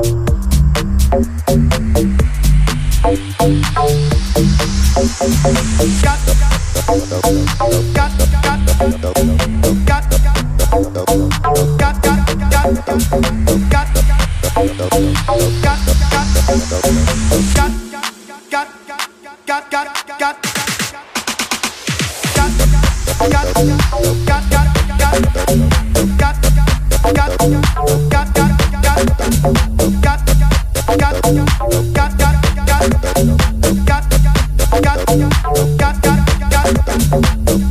[0.00, 0.40] Got
[37.10, 37.70] got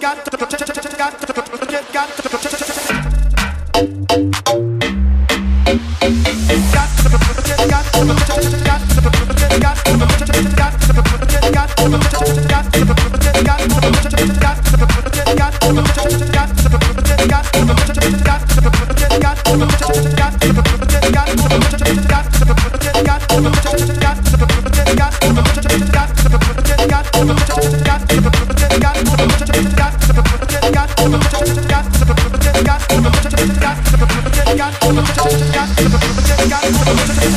[0.00, 0.28] Got
[36.88, 37.28] Got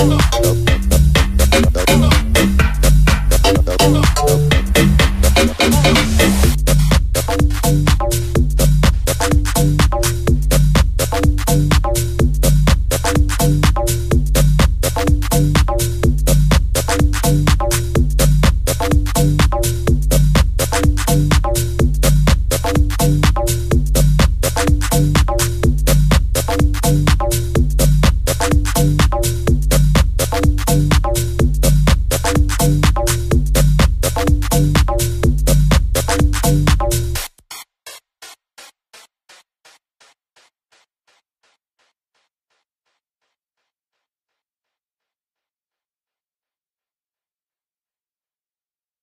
[0.00, 0.39] Thank you.